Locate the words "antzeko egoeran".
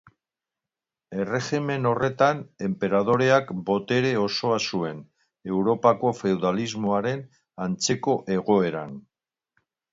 7.69-9.01